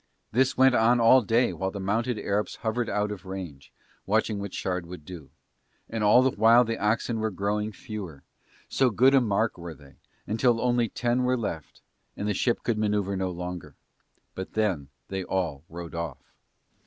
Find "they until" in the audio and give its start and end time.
9.75-10.59